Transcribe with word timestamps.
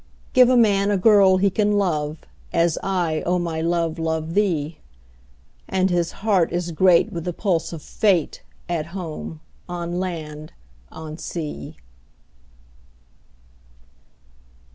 Give 0.33 0.49
a 0.49 0.57
man 0.57 0.89
a 0.89 0.97
girl 0.97 1.37
he 1.37 1.51
can 1.51 1.73
love, 1.73 2.25
As 2.51 2.79
I, 2.81 3.21
O 3.23 3.37
my 3.37 3.61
love, 3.61 3.99
love 3.99 4.33
thee; 4.33 4.79
10 5.69 5.79
And 5.81 5.89
his 5.91 6.11
heart 6.25 6.51
is 6.51 6.71
great 6.71 7.11
with 7.13 7.23
the 7.23 7.31
pulse 7.33 7.71
of 7.71 7.83
Fate, 7.83 8.41
At 8.67 8.87
home, 8.97 9.41
on 9.69 9.99
land, 9.99 10.53
on 10.91 11.19
sea. 11.19 11.77